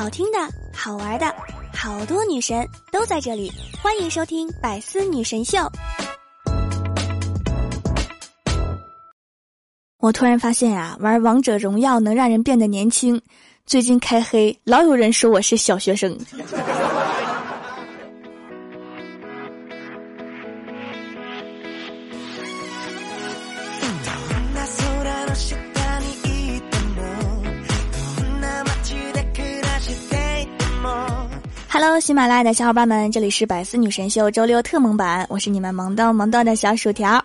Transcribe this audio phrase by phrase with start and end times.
[0.00, 0.38] 好听的、
[0.72, 1.26] 好玩的，
[1.74, 3.52] 好多女神都在这里，
[3.82, 5.58] 欢迎收听《百思女神秀》。
[9.98, 13.20] 我突然发现啊，玩王者荣耀能让人变得年轻。
[13.66, 16.18] 最近开黑，老有人说我是小学生。
[31.72, 37.24] Hello，喜马拉雅的小伙伴们，这里是百思女神秀周六特萌版，我是你们萌到萌到的小薯条。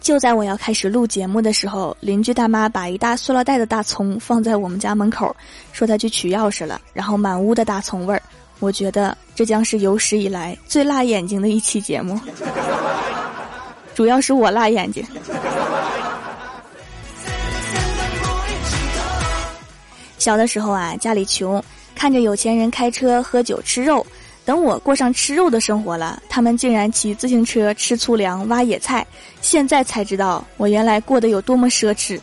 [0.00, 5.34] 就在我要开始录节目的时候，邻居大妈把一大塑料袋的大葱放在我们家门口，
[5.72, 8.22] 说她去取钥匙了，然后满屋的大葱味儿。
[8.60, 12.16] 我觉得这将是有史以来最辣眼睛的一期节目，
[13.96, 15.04] 主要是我辣眼睛。
[20.26, 21.62] 小的时候啊，家里穷，
[21.94, 24.04] 看着有钱人开车、喝酒、吃肉。
[24.44, 29.06] 等我过上吃肉的生活了，他们竟然骑自行车吃粗粮、挖野菜。
[29.40, 32.18] 现在才知道，我原来过得有多么奢侈。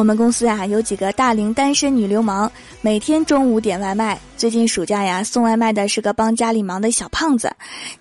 [0.00, 4.18] 我们公司啊，有几个大龄单身女流氓，每天中午点外卖。
[4.34, 7.52] 最近暑假呀，送外卖的是个帮家里忙的小胖子。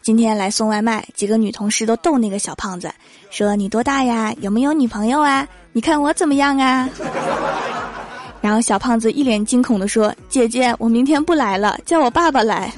[0.02, 2.90] 今天来送外卖，几个女同事都逗那个小胖子，
[3.32, 4.34] 说：“你多大呀？
[4.40, 5.46] 有没有女朋友啊？
[5.74, 6.90] 你看我怎么样啊？”
[8.40, 12.72] 然后小胖子一脸惊恐地说：“姐姐，我明天不来了，叫我爸爸来。”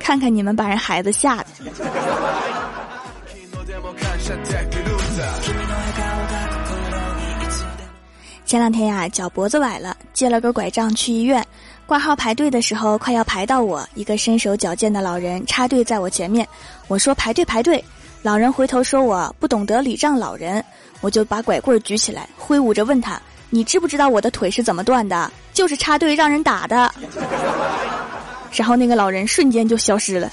[0.00, 1.46] 看看你们把人孩子吓的。
[8.50, 11.40] 前两天呀，脚脖子崴了，借了根拐杖去医院，
[11.86, 16.44] 挂号排队的时候，快要排到我，一个身手矫健的老人插队在我前面。
[16.88, 17.84] 我说排队排队，
[18.22, 20.64] 老人回头说我不懂得礼让老人，
[21.00, 25.30] 我就把拐棍举起来，挥舞着问他：“你知不知道我的腿是怎么断的？
[25.52, 26.92] 就是插队让人打的。
[28.50, 30.28] ”然后那个老人瞬间就消失了。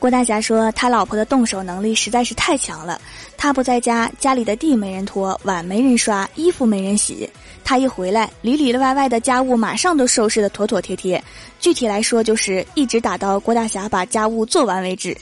[0.00, 2.98] 郭大侠说：“他老婆的动手能力实在是太强了。
[3.36, 7.28] 他不在家，家里的地没人拖，碗没人刷，衣服没人洗。
[7.62, 11.22] 他一回来，里里外外的家务马上都收拾的妥妥帖帖。
[11.60, 15.14] 具体来说，就是一直打到郭大侠把家务做完为止。”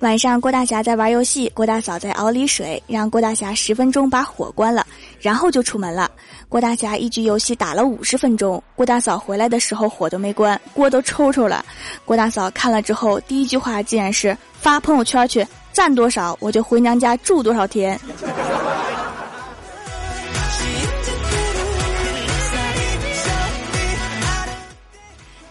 [0.00, 4.86] 晚上，郭大侠在玩游戏，郭大嫂在熬梨水，让郭大侠十分钟把火关了，
[5.20, 6.08] 然后就出门了。
[6.48, 11.64] 郭大侠一局游戏打了五十分钟，郭大嫂回来的时候火都没关，锅都抽抽了。
[12.04, 17.98] 郭大嫂看了之后，第一句话竟然是发朋友圈去，赞多少我就回娘家住多少天。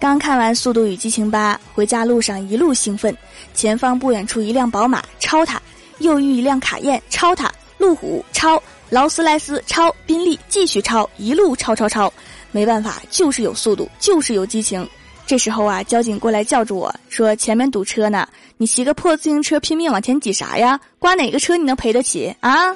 [0.08, 3.14] 刚看完《速度与激情八》，回家路上一路兴奋。
[3.54, 5.58] 前方不远处一辆宝马，超他；
[6.00, 12.12] 又遇一辆卡宴，超他；路虎超，劳斯莱斯超，宾利继续超，一路超超超。
[12.52, 14.90] 没办法，就是有速度，就是有激情。
[15.26, 18.26] 这时候啊，交警过来叫住我说：“前面堵车呢，
[18.56, 20.80] 你骑个破自行车拼命往前挤啥呀？
[21.00, 22.74] 刮哪个车你能赔得起啊？”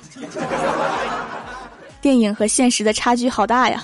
[2.01, 3.81] 电影和现实的差距好大呀。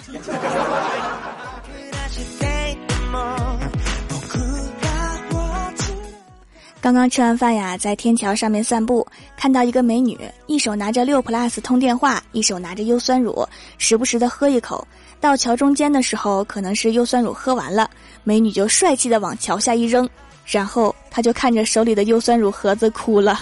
[6.87, 9.05] 刚刚吃完饭呀，在天桥上面散步，
[9.35, 13.45] 看到一个美女，一手拿着六 plus 通电话，一手拿着优酸乳，
[13.77, 14.87] 时不时的喝一口。
[15.19, 17.89] 到桥中间的时候，可能是优酸乳喝完了，
[18.23, 20.09] 美女就帅气的往桥下一扔，
[20.45, 23.37] 然后她就看着手里的优酸乳盒子哭了。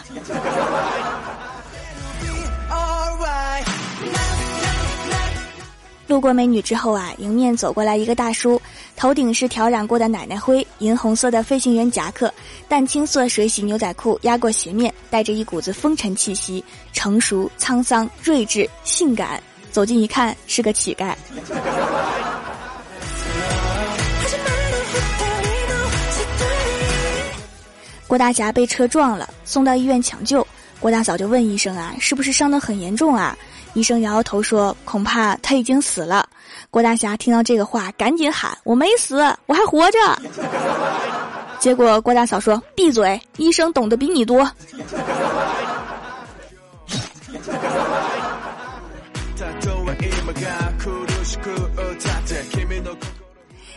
[6.07, 8.61] 路过美女之后啊，迎面走过来一个大叔，
[8.95, 12.31] 头顶是挑染过的奶奶灰，银红色的飞行员夹克，
[12.67, 16.63] 淡青色水洗牛仔裤压过鞋面，带着一股子风尘气息，
[16.93, 19.41] 成熟、沧桑、睿智、性感。
[19.71, 21.15] 走近一看，是个乞丐。
[28.07, 30.45] 郭大侠被车撞了，送到医院抢救。
[30.79, 33.35] 郭大嫂就问医生啊，是不是伤得很严重啊？
[33.75, 36.27] 医生摇摇头说：“恐怕他已经死了。”
[36.71, 39.99] 郭大侠听到这个话，赶紧喊：“我没死，我还活着。”
[41.59, 44.49] 结果郭大嫂说：“闭嘴，医生懂得比你多。”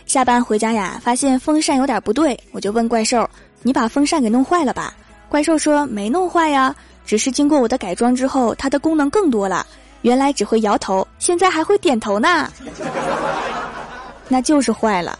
[0.05, 3.29] 下班回家呀，发现风扇有点不对，我就问怪兽
[3.61, 4.95] ：“你把风扇给弄坏了吧？”
[5.27, 6.73] 怪兽说没弄坏呀，
[7.05, 9.67] 只是经过我的改装之后，它的功能更多了。
[10.01, 12.51] 原来只会摇头，现在还会点头呢，
[14.27, 15.17] 那就是坏了。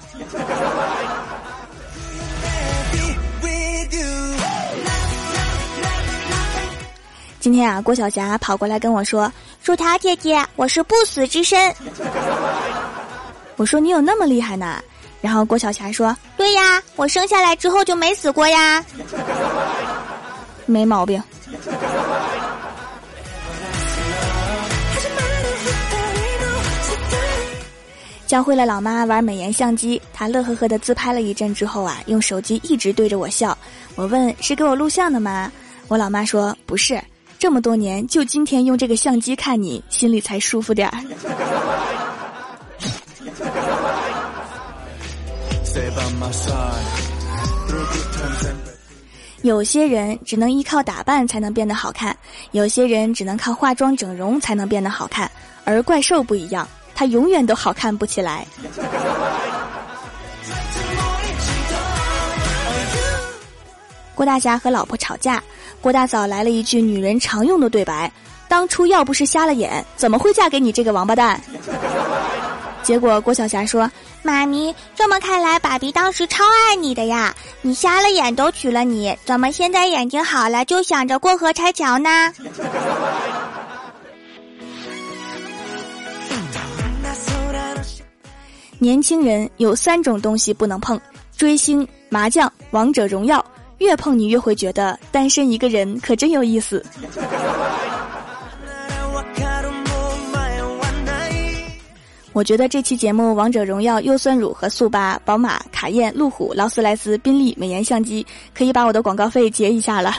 [7.42, 9.32] 今天啊，郭晓霞跑过来跟我说
[9.64, 11.74] ：“薯条姐姐，我是不死之身。”
[13.56, 14.82] 我说：“你有那么厉害呢？”
[15.22, 18.84] 然后郭晓霞说：“对呀，我生下来之后就没死过呀，
[20.66, 21.22] 没毛病。”
[28.30, 33.58] 教会了老妈玩美颜相机，她乐呵呵的自拍了一阵之后啊，用手机一直对着我笑。
[33.96, 35.52] 我问：“是给我录像的吗？”
[35.90, 37.02] 我老妈说：“不是。”
[37.40, 41.02] 这么多年，就今天用这个相机看你，心里才舒服点儿。
[49.42, 52.16] 有些人只能依靠打扮才能变得好看，
[52.52, 55.32] 有些人只能靠化妆整容才能变得好看，
[55.64, 56.70] 而怪兽不一样，
[57.00, 58.46] 他永远都好看不起来。
[64.14, 65.42] 郭大侠和老婆吵架。
[65.80, 68.12] 郭大嫂来了一句女人常用的对白
[68.50, 71.40] ：“当初要不是瞎了眼，怎么会嫁给你这个王八蛋？”
[72.84, 73.90] 结果郭晓霞说
[74.22, 77.34] ：“妈咪，这么看来，爸比当时超爱你的呀！
[77.62, 82.10] 你瞎了眼都娶了你，怎么现在眼睛好了就想着过河拆桥呢？”
[88.82, 91.00] 年轻人有三种东西不能碰：
[91.36, 93.46] 追星、麻将、王者荣耀。
[93.80, 96.84] 越碰你越会觉得单身一个人可真有意思。
[102.34, 110.14] 我觉得这期节目《王者荣耀》优酸乳和速八、宝马、卡宴、路虎、劳斯莱斯、宾利美颜相机，可以把我的广告费结一下了。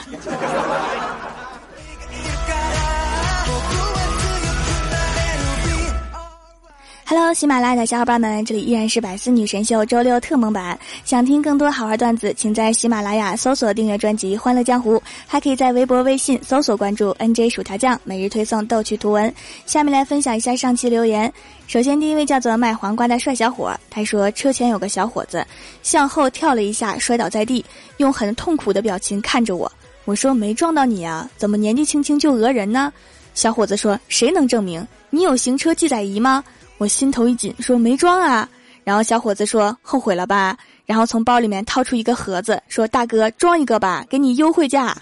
[7.13, 10.79] Hello，喜马拉雅的小伙伴们，这里依然是百思女神秀周六特蒙版。
[11.03, 14.95] 想听更多好玩段子，请在喜马拉雅搜索订阅专辑《欢乐江湖》，
[15.27, 19.35] 还可以在微博、微信搜索关注 NJ 薯条酱，每日推送逗趣图文。
[19.65, 21.29] 下面来分享一下上期留言。
[21.67, 25.45] 首先，第一位叫做卖黄瓜的帅小伙，他说车前有个小伙子
[25.83, 27.65] 向后跳了一下，摔倒在地，
[27.97, 29.69] 用很痛苦的表情看着我。
[30.05, 32.89] 我说没撞到你啊，怎么年纪轻轻就讹人呢？
[33.33, 34.87] 小伙子说谁能证明？
[35.09, 36.41] 你有行车记载仪吗？
[36.81, 38.49] 我心头一紧，说没装啊。
[38.83, 40.57] 然后小伙子说后悔了吧？
[40.83, 44.97] 然后从包里面掏出一个盒子，说大哥装一个吧，给你优惠价。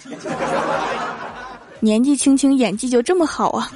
[1.80, 3.72] 年纪轻轻演技就这么好啊！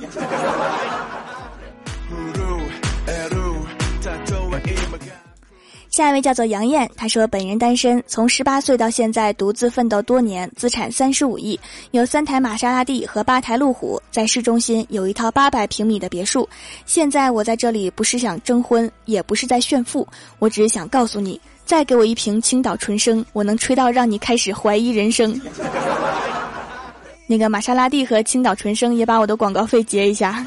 [5.93, 11.59] 下一位叫做杨艳，她说本人单身，从十八岁到现在独自奋斗多年，资产三十五亿，
[11.91, 16.49] 有三台玛莎拉蒂和八台路虎，在市中心有一套八百平米的别墅。
[16.87, 20.07] 现在我在这里不是想征婚，也不是在炫富，
[20.39, 25.39] 我只是想告诉你，再给我一瓶青岛纯生，我能吹到让你开始怀疑人生。
[27.29, 30.43] 那个玛莎拉蒂和青岛纯生也把我的广告费结一下。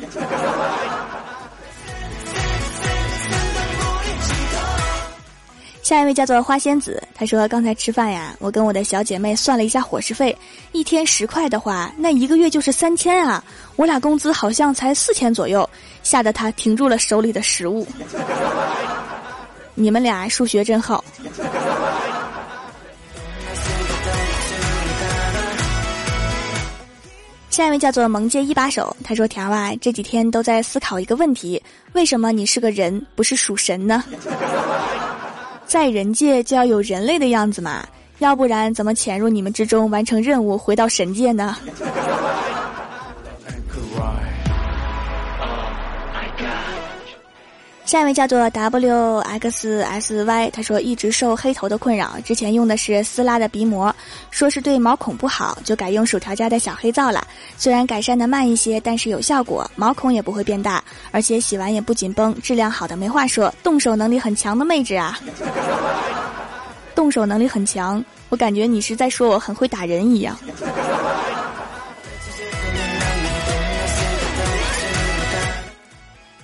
[5.86, 10.36] 下一位叫做花仙子，她说刚才吃饭呀，我跟我的小姐妹算了一下伙食费，
[10.72, 13.44] 一天十块的话，那一个月就是三千啊！
[13.76, 15.70] 我俩工资好像才四千左右，
[16.02, 17.86] 吓得她停住了手里的食物。
[19.76, 21.04] 你们俩数学真好。
[27.48, 31.62] 下一位叫做萌界一把手，他说：“条啊，这几天都在思考一个问题，
[31.92, 34.02] 为什么你是个人，不是属神呢？”
[35.66, 37.84] 在人界就要有人类的样子嘛，
[38.20, 41.56] 要不然怎么潜入你们之中完成任务，回到神界呢？
[47.86, 53.94] 下一位叫做 W X S Y，他说一直受黑头的困扰，之前用的是撕拉的鼻膜，
[54.28, 57.24] 说是对毛孔不好，就改用薯条家的小黑皂了。
[57.56, 65.16] 虽然改善的慢一些，但是有效果，毛孔也不会变大，而且洗完也不紧绷，质量好的没话说，动手能力很强的妹纸啊！
[66.92, 70.36] 动手能力很强，我感觉你是在说我很会打人一样。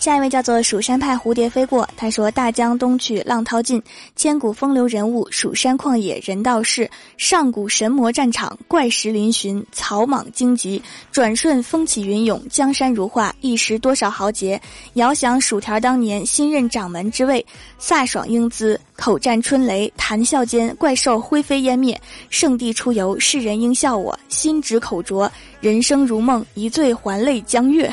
[0.02, 3.80] 下一位叫做蜀山派蝴蝶飞过，他说：“大江东去，浪淘尽，
[4.16, 10.82] 千古风流人物，蜀山旷野人道是，上古神魔战场，怪石嶙峋，草莽荆棘，
[11.12, 14.60] 转瞬风起云涌，江山如画，一时多少豪杰。
[14.94, 17.46] 遥想薯条当年新任掌门之位，
[17.80, 21.96] 飒爽英姿。”口战春雷，谈笑间怪兽灰飞烟灭。
[22.28, 25.30] 圣地出游，世人应笑我心直口拙。
[25.60, 27.88] 人生如梦，一醉还泪江月。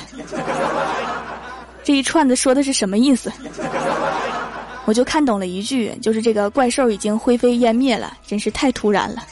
[1.83, 3.31] 这一串子说的是什么意思？
[4.85, 9.23] 我就看懂了一句，就是这个怪兽已经灰飞烟灭了，真是太突然了。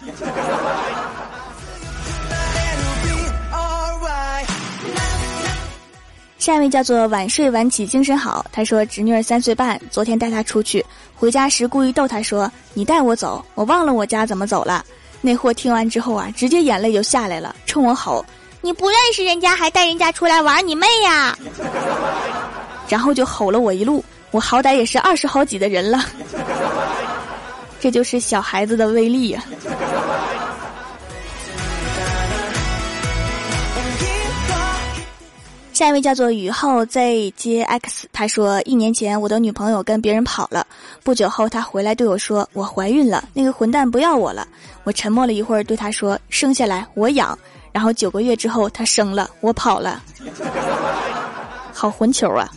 [6.37, 14.85] 下一位叫做晚睡晚起精神好，他说侄女儿三岁半，昨天带她出去，回家时故意逗她说：“你带我走，我忘了我家怎么走了。”
[15.19, 18.23] 那货听完之后啊，直接眼泪就下来了，冲我吼
[18.67, 21.33] ：“你不认识人家还带人家出来玩，你妹呀！
[22.89, 26.03] ”然后就吼了我一路，我好歹也是二十好几的人了，
[27.79, 29.41] 这就是小孩子的威力呀。
[35.71, 40.67] 下一位叫做雨后 ZJX，他说一年前我的女朋友跟别人跑了，
[41.03, 44.45] 不久后她回来对我说我怀孕了，那个混蛋不要我了。
[44.83, 47.37] 我沉默了一会儿，对他说生下来我养。
[47.71, 50.01] 然后九个月之后他生了，我跑了，
[51.73, 52.49] 好混球啊！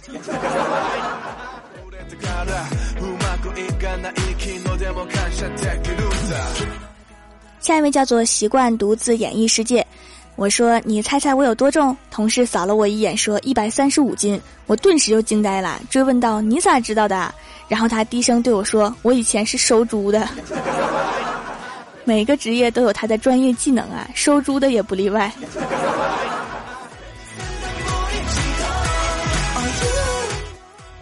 [7.61, 9.87] 下一位叫做习惯独自演绎世界。
[10.37, 17.35] 我说：“你猜猜我有多重？”同事扫了我一眼，说：“一百三十五斤。”我顿时就惊呆了，追问道：“你咋知道的？”
[17.69, 20.27] 然后他低声对我说：“我以前是收猪的。”
[22.11, 25.33] 每个职业都有他的专业技能啊，收猪的也不例外。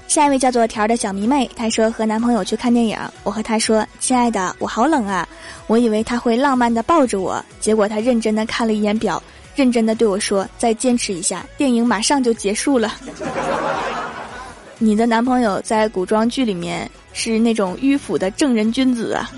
[0.07, 5.27] 下一位叫做条的小迷妹，她说和男朋友去看电影，我和她说：“亲爱的，我好冷啊。”
[5.67, 9.23] 我以为他会浪漫的抱着我，结果他认真的看了一眼表，
[9.57, 12.97] 认真的对我说：“再坚持一下，电影马上就结束了。”
[14.77, 19.31] 你的男朋友在古装剧里面是那种迂腐的正人君子啊。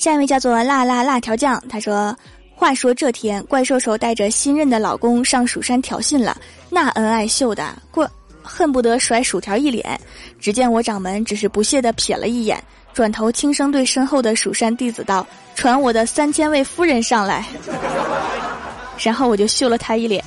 [0.00, 2.16] 下一位叫做辣辣辣条酱，他说
[2.56, 6.34] ：“话说这天，怪兽兽带着新任的老公上蜀山挑衅了，
[6.70, 8.10] 那恩爱秀的过。”
[8.42, 10.00] 恨不得甩薯条一脸，
[10.40, 12.58] 只见我掌门只是不屑地瞥了一眼，
[12.94, 17.44] 转头轻声对身后的蜀山弟子道：“传我的三千位夫人上来。
[18.98, 20.24] ”然后我就秀了他一脸。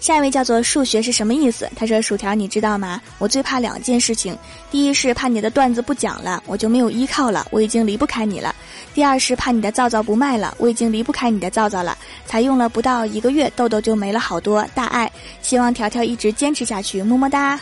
[0.00, 1.70] 下一位叫做数学是什么意思？
[1.76, 3.00] 他说：“薯条，你知道吗？
[3.18, 4.36] 我最怕两件事情，
[4.70, 8.50] 第一是怕你的段子不讲了，我就没有依靠了，我已经离不开你了；
[8.94, 11.96] 第二是怕你的皂皂不卖了，我已经离不开你的皂皂了。
[12.24, 15.10] 才用了不到一个月，痘痘就没了好多，大爱。
[15.42, 17.60] 希望条条一直坚持下去，么么哒。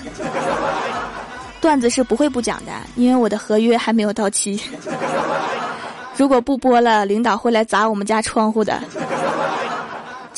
[1.61, 4.61] 段子是不会不讲的，因为我的合约还没有到期。
[6.17, 8.81] 如果不播了，领导会来砸我们家窗户的。”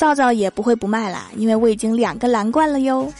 [0.01, 3.13] 皂皂也不会不卖啦，因为我已经两个蓝罐了哟。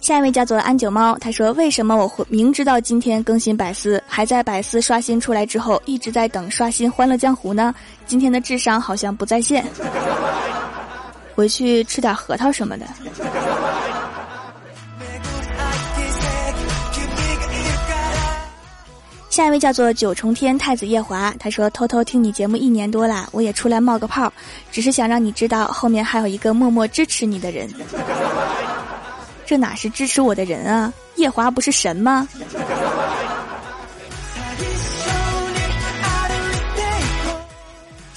[0.00, 7.74] 下一位叫做安九猫，他说：“为什么我会明知道今天更新百思，还在百思刷新出来之后一直在等刷新《欢乐江湖》呢？
[8.06, 9.62] 今天的智商好像不在线，
[11.34, 12.86] 回去吃点核桃什么的。”
[19.38, 24.32] 下一位叫做九重天太子夜华，他说：“偷偷听你节目一年多了，我也出来冒个泡，
[24.72, 27.70] 只是想让你知道后面还有一个默默支持你的人。
[29.46, 30.92] 这哪是支持我的人啊？
[31.14, 32.26] 夜华不是神吗？”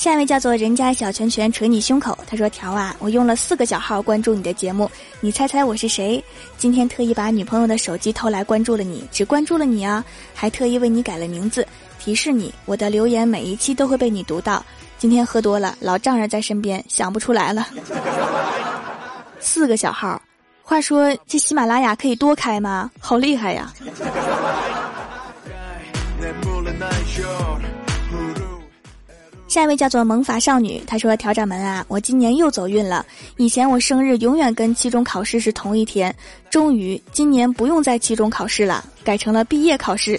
[0.01, 4.89] 下一位叫做人家小拳拳捶你胸口，他说：“条啊，我用了四个小号关注你的节目，
[5.20, 6.20] 你猜猜我是谁？
[6.58, 10.03] 今天特意把女朋友的手机偷来关注了你，只关注了你啊，
[10.34, 11.67] 还特意为你改了名字，
[12.00, 14.65] 提示你我的留言每一期都会被你读到。
[14.98, 17.67] 今天喝多了，老丈人在身边，想不出来了。
[19.39, 20.20] 四个小号，
[20.63, 22.89] 话说这喜马拉雅可以多开吗？
[23.00, 23.72] 好厉害呀！”
[29.51, 33.05] 下一位叫做萌法少女，她说：“调掌门啊，我今年又走运了。
[33.36, 36.15] 以前我生日永远跟期中考试是同一天，
[36.50, 40.17] 终于今年不用在期中考试了，改成了毕业考试。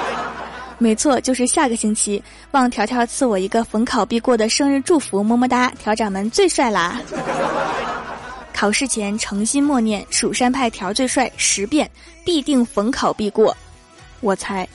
[0.76, 2.22] 没错，就是下个星期。
[2.50, 5.72] 望条条赐我一个逢考必过的生日祝福，么么哒！
[5.82, 7.00] 调掌门最帅啦！
[8.52, 11.90] 考试前诚心默念蜀山派条最帅十遍，
[12.22, 13.56] 必定逢考必过。
[14.20, 14.68] 我猜。”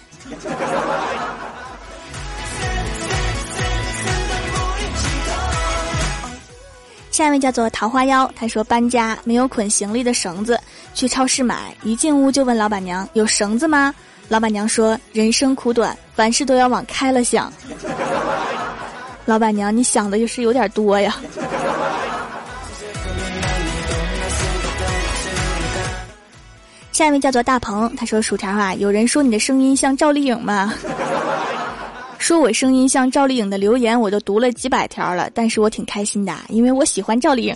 [7.17, 10.59] 下一位叫做桃花妖，他说搬家没有捆行李的绳子，
[10.93, 13.91] 去超市买，一进屋就问老板娘有绳子吗？
[14.27, 17.51] 老板娘说：“人生苦短，凡事都要往开了想。
[19.25, 21.17] ”老板娘，你想的就是有点多呀。
[26.91, 30.71] 下一位叫做大鹏，他说：“薯条啊，有人说你的声音像赵丽颖吗？
[32.27, 37.55] 说我声音像赵丽颖的留言，我都读了几百条了，但是我挺开心的，因为我喜欢赵丽颖。”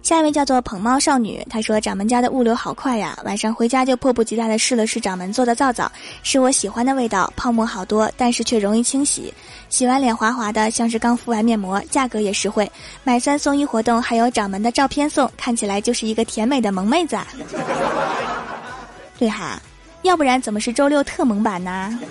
[0.00, 9.30] 下一位叫做捧猫少女，她说：“掌门家的物流好快呀，晚上回家就迫不及待的试了试掌门做的皂皂，是我喜欢的味道，泡沫好多，但是却容易清洗，
[9.68, 12.72] 洗完脸滑滑的，像是刚敷完面膜，价格也实惠，
[13.04, 17.18] 买三送一活动还有掌门的照片送，看起来就是一个甜美的萌妹子。
[19.20, 19.60] 对哈，
[20.00, 21.98] 要不然怎么是周六特萌版呢？”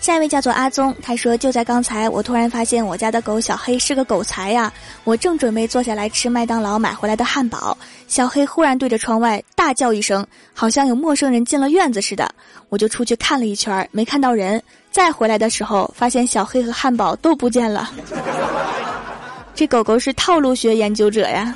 [0.00, 4.72] 下一位叫做阿宗，他说：“就在刚才，我突然发现我家的狗小黑是个狗才呀！
[5.04, 7.76] 我正准备坐下来吃麦当劳买回来的汉堡，
[8.08, 12.28] 小黑忽然对着窗外大叫一声，好像有陌生人进了院子似的。
[12.70, 14.60] 我就出去看了一圈，没看到人。
[14.90, 17.90] 再回来的时候，发现小黑和汉堡都不见了。
[19.58, 21.52] 这狗狗是套路学研究者呀！”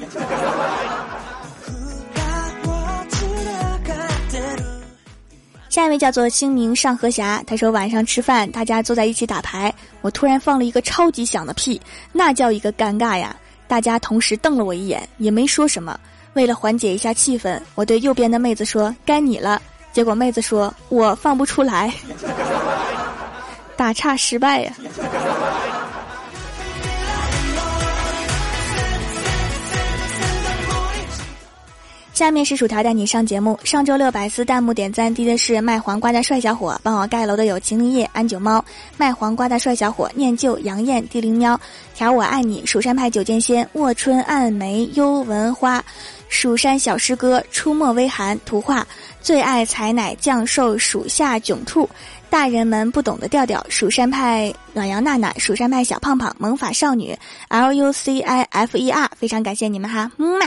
[5.70, 11.80] 下一位叫做清明上河峡，他说晚上吃饭，大家坐在一起打牌，我突然放了一个超级响的屁，
[12.10, 13.36] 那叫一个尴尬呀！
[13.68, 15.96] 大家同时瞪了我一眼，也没说什么。
[16.32, 19.62] 为了缓解一下气氛，我对右边的妹子说：“该你了。”
[19.94, 21.94] 结果妹子说：“我放不出来。
[23.78, 24.72] ”打岔失败呀！
[32.12, 33.58] 下面是薯条带你上节目。
[33.64, 38.62] 上周六百思弹幕点赞低的是卖黄瓜的帅小伙，帮我盖楼的有秦林叶、安九猫、
[38.98, 41.58] 卖黄瓜的帅小伙、念旧、杨艳、地灵喵、
[41.94, 45.82] 条我爱你、蜀山派九剑仙、卧春暗梅、幽闻花、
[46.28, 48.86] 蜀山小师哥、出没微寒、图画、
[49.22, 51.88] 最爱采奶降兽、属下囧兔、
[52.28, 57.16] 大人们不懂的调调、蜀山派暖阳娜娜、蜀山派小胖胖、萌法少女、
[57.48, 60.46] L U C I F E R，非常感谢你们哈，么么。